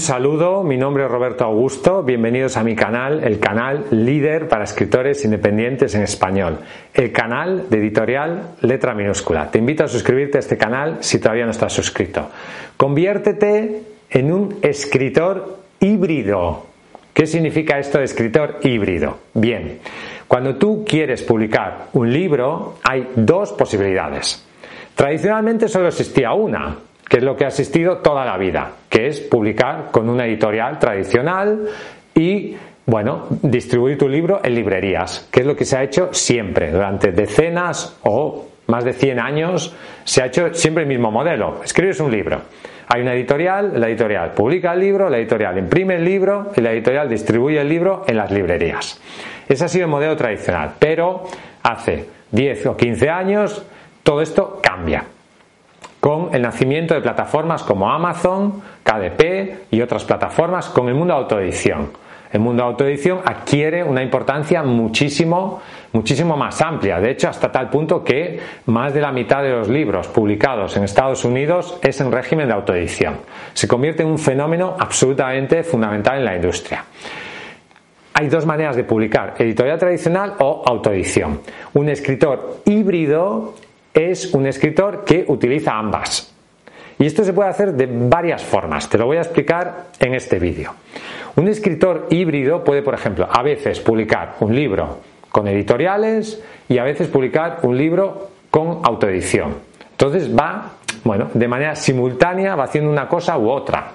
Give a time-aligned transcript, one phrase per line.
[0.00, 5.24] Saludo, mi nombre es Roberto Augusto, bienvenidos a mi canal, el canal líder para escritores
[5.24, 6.58] independientes en español,
[6.94, 9.50] el canal de editorial letra minúscula.
[9.50, 12.30] Te invito a suscribirte a este canal si todavía no estás suscrito.
[12.76, 16.66] Conviértete en un escritor híbrido.
[17.12, 19.18] ¿Qué significa esto de escritor híbrido?
[19.34, 19.80] Bien,
[20.26, 24.46] cuando tú quieres publicar un libro hay dos posibilidades.
[24.94, 26.76] Tradicionalmente solo existía una,
[27.10, 30.78] que es lo que ha existido toda la vida, que es publicar con una editorial
[30.78, 31.66] tradicional
[32.14, 32.54] y
[32.86, 37.10] bueno, distribuir tu libro en librerías, que es lo que se ha hecho siempre, durante
[37.10, 41.60] decenas o más de 100 años, se ha hecho siempre el mismo modelo.
[41.64, 42.42] Escribes un libro,
[42.86, 46.70] hay una editorial, la editorial publica el libro, la editorial imprime el libro y la
[46.70, 49.00] editorial distribuye el libro en las librerías.
[49.48, 51.24] Ese ha sido el modelo tradicional, pero
[51.64, 53.66] hace 10 o 15 años
[54.04, 55.04] todo esto cambia
[56.00, 61.20] con el nacimiento de plataformas como Amazon, KDP y otras plataformas con el mundo de
[61.20, 61.90] autoedición.
[62.32, 65.60] El mundo de autoedición adquiere una importancia muchísimo,
[65.92, 67.00] muchísimo más amplia.
[67.00, 70.84] De hecho, hasta tal punto que más de la mitad de los libros publicados en
[70.84, 73.16] Estados Unidos es en régimen de autoedición.
[73.52, 76.84] Se convierte en un fenómeno absolutamente fundamental en la industria.
[78.14, 81.40] Hay dos maneras de publicar, editorial tradicional o autoedición.
[81.74, 83.54] Un escritor híbrido
[83.94, 86.34] es un escritor que utiliza ambas.
[86.98, 90.38] Y esto se puede hacer de varias formas, te lo voy a explicar en este
[90.38, 90.74] vídeo.
[91.36, 94.98] Un escritor híbrido puede, por ejemplo, a veces publicar un libro
[95.30, 99.54] con editoriales y a veces publicar un libro con autoedición.
[99.92, 100.72] Entonces va,
[101.04, 103.92] bueno, de manera simultánea va haciendo una cosa u otra.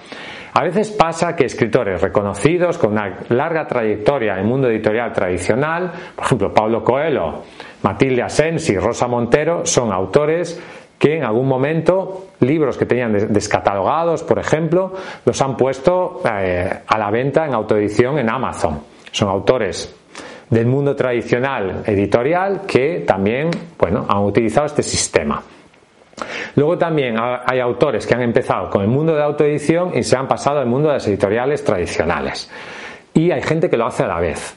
[0.57, 5.91] A veces pasa que escritores reconocidos con una larga trayectoria en el mundo editorial tradicional,
[6.15, 7.43] por ejemplo, Pablo Coelho,
[7.83, 10.57] Matilde Asensi, Rosa Montero, son autores
[10.97, 14.93] que en algún momento libros que tenían descatalogados, por ejemplo,
[15.25, 18.79] los han puesto eh, a la venta en autoedición en Amazon.
[19.11, 19.93] Son autores
[20.49, 25.43] del mundo tradicional editorial que también, bueno, han utilizado este sistema.
[26.55, 30.27] Luego también hay autores que han empezado con el mundo de autoedición y se han
[30.27, 32.49] pasado al mundo de las editoriales tradicionales.
[33.13, 34.55] Y hay gente que lo hace a la vez.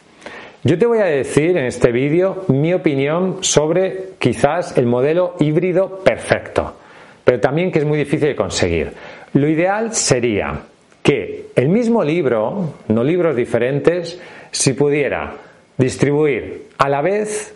[0.64, 5.98] Yo te voy a decir en este vídeo mi opinión sobre quizás el modelo híbrido
[5.98, 6.76] perfecto,
[7.24, 8.92] pero también que es muy difícil de conseguir.
[9.34, 10.60] Lo ideal sería
[11.02, 14.20] que el mismo libro, no libros diferentes,
[14.50, 15.32] si pudiera
[15.76, 17.54] distribuir a la vez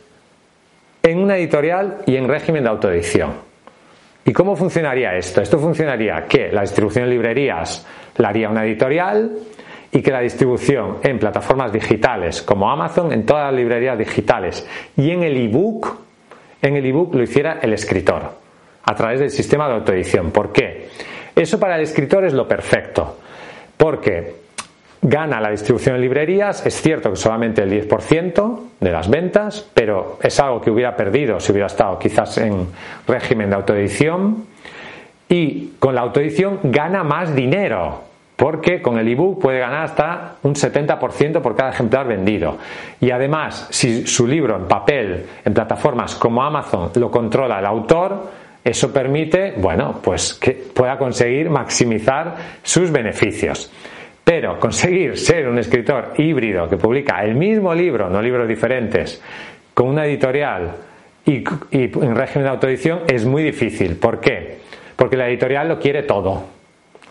[1.02, 3.51] en una editorial y en régimen de autoedición.
[4.24, 5.40] ¿Y cómo funcionaría esto?
[5.40, 9.32] Esto funcionaría que la distribución en librerías la haría una editorial
[9.90, 14.66] y que la distribución en plataformas digitales como Amazon, en todas las librerías digitales
[14.96, 15.98] y en el ebook,
[16.62, 18.22] en el ebook lo hiciera el escritor
[18.84, 20.30] a través del sistema de autoedición.
[20.30, 20.88] ¿Por qué?
[21.34, 23.18] Eso para el escritor es lo perfecto,
[23.76, 24.34] porque
[25.02, 30.18] gana la distribución en librerías, es cierto que solamente el 10% de las ventas, pero
[30.22, 32.68] es algo que hubiera perdido si hubiera estado quizás en
[33.06, 34.46] régimen de autoedición
[35.28, 40.54] y con la autoedición gana más dinero porque con el ebook puede ganar hasta un
[40.54, 42.58] 70% por cada ejemplar vendido.
[43.00, 48.30] Y además, si su libro en papel, en plataformas como Amazon, lo controla el autor,
[48.64, 53.70] eso permite, bueno, pues que pueda conseguir maximizar sus beneficios.
[54.24, 59.20] Pero conseguir ser un escritor híbrido que publica el mismo libro, no libros diferentes,
[59.74, 60.72] con una editorial
[61.24, 63.96] y, en régimen de autoedición es muy difícil.
[63.96, 64.58] ¿Por qué?
[64.96, 66.44] Porque la editorial lo quiere todo.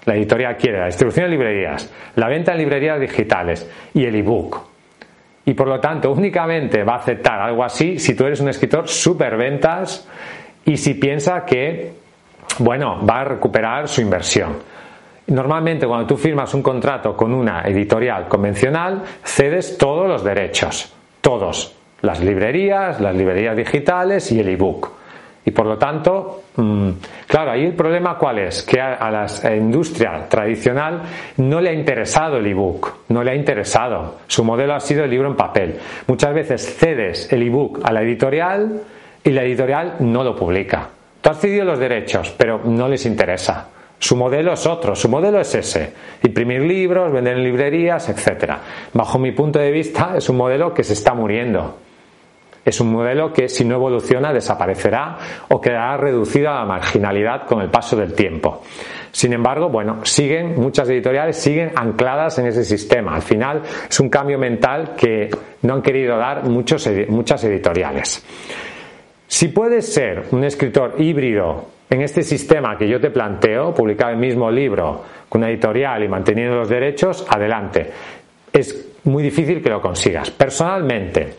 [0.05, 4.71] La editorial quiere la distribución en librerías, la venta en librerías digitales y el ebook.
[5.45, 8.87] Y por lo tanto, únicamente va a aceptar algo así si tú eres un escritor
[8.87, 10.07] super ventas
[10.65, 11.91] y si piensa que,
[12.59, 14.57] bueno, va a recuperar su inversión.
[15.31, 21.73] Normalmente cuando tú firmas un contrato con una editorial convencional, cedes todos los derechos, todos,
[22.01, 24.91] las librerías, las librerías digitales y el ebook.
[25.45, 26.89] Y por lo tanto, mm,
[27.27, 28.61] claro, ahí el problema cuál es?
[28.63, 31.01] Que a, la industria tradicional
[31.37, 34.17] no le ha interesado el ebook, no le ha interesado.
[34.27, 35.79] Su modelo ha sido el libro en papel.
[36.07, 38.81] Muchas veces cedes el ebook a la editorial
[39.23, 40.89] y la editorial no lo publica.
[41.21, 43.69] Tú has cedido los derechos, pero no les interesa.
[44.01, 45.94] Su modelo es otro, su modelo es ese.
[46.24, 48.56] Imprimir libros, vender en librerías, etc.
[48.94, 51.77] Bajo mi punto de vista es un modelo que se está muriendo.
[52.65, 55.18] Es un modelo que si no evoluciona desaparecerá
[55.50, 58.63] o quedará reducido a la marginalidad con el paso del tiempo.
[59.12, 63.13] Sin embargo, bueno, siguen, muchas editoriales siguen ancladas en ese sistema.
[63.13, 65.30] Al final es un cambio mental que
[65.62, 68.25] no han querido dar muchos, muchas editoriales.
[69.27, 74.17] Si puedes ser un escritor híbrido en este sistema que yo te planteo, publicar el
[74.17, 77.91] mismo libro con una editorial y manteniendo los derechos, adelante.
[78.51, 80.31] Es muy difícil que lo consigas.
[80.31, 81.33] Personalmente,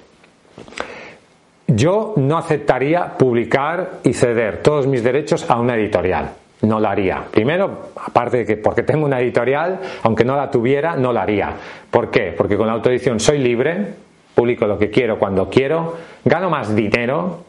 [1.67, 6.33] yo no aceptaría publicar y ceder todos mis derechos a una editorial.
[6.61, 7.25] No lo haría.
[7.31, 11.55] Primero, aparte de que porque tengo una editorial, aunque no la tuviera, no lo haría.
[11.91, 12.35] ¿Por qué?
[12.37, 13.87] Porque con la autoedición soy libre,
[14.35, 15.97] publico lo que quiero cuando quiero,
[16.27, 17.45] gano más dinero,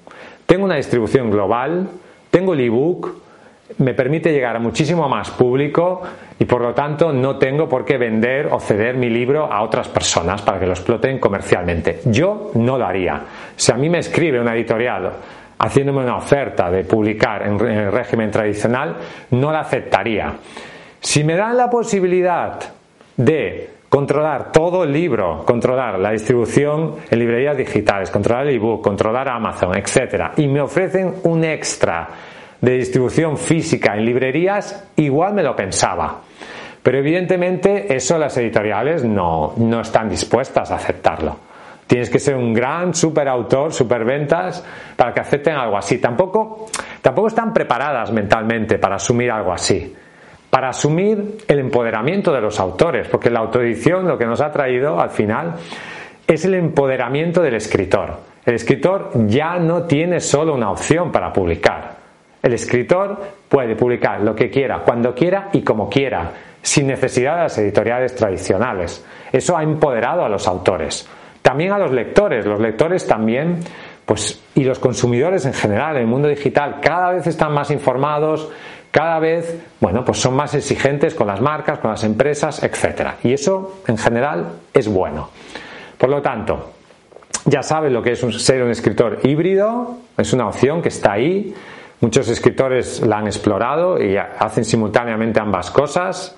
[0.45, 1.89] tengo una distribución global,
[2.43, 3.15] tengo el ebook,
[3.77, 6.01] me permite llegar a muchísimo más público
[6.37, 9.87] y por lo tanto no tengo por qué vender o ceder mi libro a otras
[9.87, 12.01] personas para que lo exploten comercialmente.
[12.03, 13.21] Yo no lo haría.
[13.55, 15.09] Si a mí me escribe una editorial
[15.57, 18.97] haciéndome una oferta de publicar en el régimen tradicional,
[19.31, 20.33] no la aceptaría.
[20.99, 22.59] Si me dan la posibilidad
[23.15, 29.29] de controlar todo el libro, controlar la distribución en librerías digitales, controlar el ebook, controlar
[29.29, 30.31] Amazon, etc.
[30.37, 32.09] Y me ofrecen un extra
[32.63, 36.21] de distribución física en librerías, igual me lo pensaba.
[36.81, 41.35] Pero evidentemente eso las editoriales no, no están dispuestas a aceptarlo.
[41.85, 44.63] Tienes que ser un gran superautor, superventas,
[44.95, 45.97] para que acepten algo así.
[45.97, 46.67] Tampoco,
[47.01, 49.93] tampoco están preparadas mentalmente para asumir algo así
[50.49, 55.01] para asumir el empoderamiento de los autores, porque la autoedición lo que nos ha traído
[55.01, 55.55] al final
[56.27, 58.19] es el empoderamiento del escritor.
[58.45, 62.02] El escritor ya no tiene solo una opción para publicar.
[62.43, 63.17] El escritor
[63.47, 66.29] puede publicar lo que quiera, cuando quiera y como quiera,
[66.61, 69.03] sin necesidad de las editoriales tradicionales.
[69.31, 71.07] Eso ha empoderado a los autores.
[71.41, 72.45] También a los lectores.
[72.45, 73.59] Los lectores también,
[74.05, 78.51] pues, y los consumidores en general, en el mundo digital, cada vez están más informados,
[78.91, 83.15] cada vez, bueno, pues son más exigentes con las marcas, con las empresas, etcétera.
[83.23, 85.29] Y eso, en general, es bueno.
[85.97, 86.73] Por lo tanto,
[87.45, 91.53] ya sabes lo que es ser un escritor híbrido, es una opción que está ahí.
[92.03, 96.35] Muchos escritores la han explorado y hacen simultáneamente ambas cosas.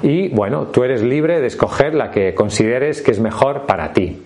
[0.00, 4.22] Y bueno, tú eres libre de escoger la que consideres que es mejor para ti.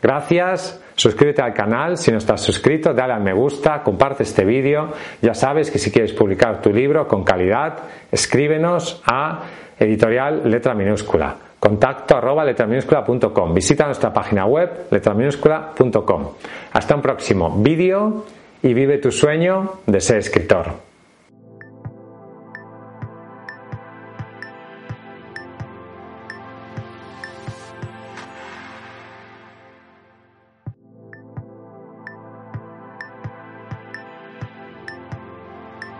[0.00, 0.80] Gracias.
[0.94, 4.92] Suscríbete al canal si no estás suscrito, dale al me gusta, comparte este vídeo.
[5.20, 7.78] Ya sabes que si quieres publicar tu libro con calidad,
[8.12, 9.40] escríbenos a
[9.76, 11.34] editorial letra minúscula.
[11.58, 13.52] Contacto arroba letraminúscula.com.
[13.52, 16.28] Visita nuestra página web letraminúscula.com.
[16.74, 18.24] Hasta un próximo vídeo
[18.62, 20.91] y vive tu sueño de ser escritor.